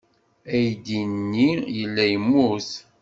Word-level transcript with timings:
Aydi-nni 0.53 1.49
yella 1.77 2.05
yemmut. 2.11 2.69